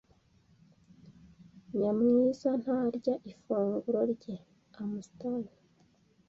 Nyamwiza 1.77 2.49
ntararya 2.61 3.13
ifunguro 3.31 3.99
rye. 4.13 4.35
(Amastan) 4.79 5.41